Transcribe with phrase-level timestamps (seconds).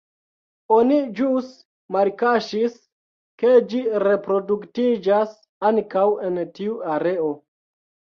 [0.75, 1.49] Oni ĵus
[1.95, 2.77] malkaŝis,
[3.43, 5.35] ke ĝi reproduktiĝas
[5.71, 7.29] ankaŭ en tiu areo.